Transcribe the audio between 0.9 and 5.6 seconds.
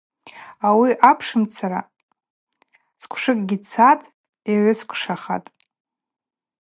апшымцара сквшыкӏгьи цатӏ, йгӏвысквшахатӏ.